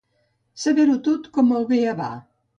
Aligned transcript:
Saber-ho 0.63 0.95
tot 1.09 1.29
com 1.37 1.53
el 1.61 1.69
beabà 1.75 2.11